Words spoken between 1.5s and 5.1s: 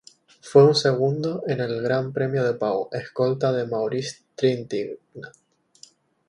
el Gran Premio de Pau, escolta de Maurice Trintignant.